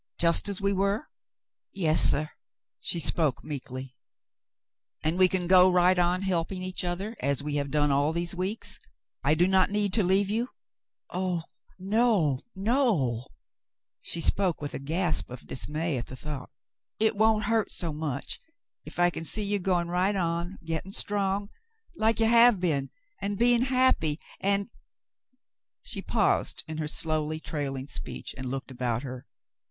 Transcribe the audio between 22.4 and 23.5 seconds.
been, and